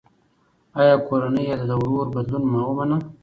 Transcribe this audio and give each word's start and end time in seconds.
ایا 0.79 0.95
کورنۍ 1.07 1.43
یې 1.49 1.55
د 1.69 1.71
ورور 1.81 2.05
بدلون 2.15 2.43
ومنه؟ 2.67 2.97